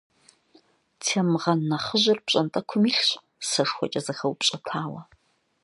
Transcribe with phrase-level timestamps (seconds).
[1.01, 3.09] Темгъэн нэхъыжьыр пщӏантӏэкум илъщ,
[3.49, 5.01] сэшхуэкӏэ зэхэупщӏэтауэ.